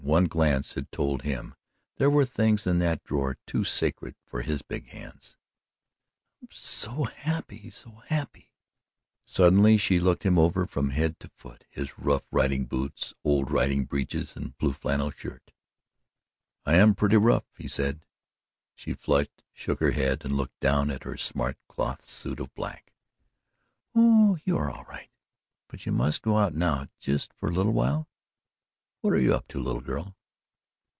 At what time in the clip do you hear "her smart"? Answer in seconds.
21.03-21.57